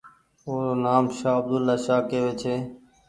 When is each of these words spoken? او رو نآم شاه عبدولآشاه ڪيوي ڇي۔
او 0.45 0.51
رو 0.63 0.73
نآم 0.83 1.05
شاه 1.17 1.35
عبدولآشاه 1.39 2.01
ڪيوي 2.09 2.33
ڇي۔ 2.41 2.55